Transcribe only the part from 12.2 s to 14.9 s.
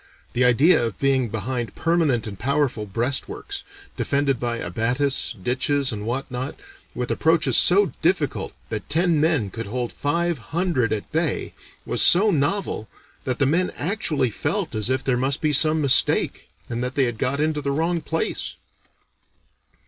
novel, that the men actually felt as